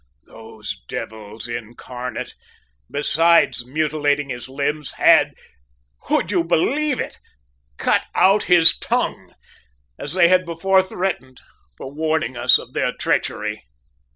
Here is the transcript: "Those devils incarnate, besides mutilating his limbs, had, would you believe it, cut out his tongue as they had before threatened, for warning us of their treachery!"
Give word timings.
"Those 0.25 0.81
devils 0.87 1.47
incarnate, 1.47 2.33
besides 2.89 3.67
mutilating 3.67 4.29
his 4.29 4.49
limbs, 4.49 4.93
had, 4.93 5.35
would 6.09 6.31
you 6.31 6.43
believe 6.43 6.99
it, 6.99 7.19
cut 7.77 8.07
out 8.15 8.45
his 8.45 8.75
tongue 8.75 9.35
as 9.99 10.15
they 10.15 10.27
had 10.27 10.43
before 10.43 10.81
threatened, 10.81 11.41
for 11.77 11.91
warning 11.91 12.35
us 12.35 12.57
of 12.57 12.73
their 12.73 12.91
treachery!" 12.93 13.65